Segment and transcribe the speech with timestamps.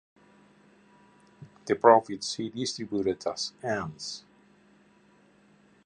[1.67, 4.23] The profits he distributed as alms.